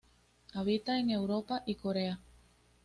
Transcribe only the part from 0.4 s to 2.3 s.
Habita en Europa y Corea.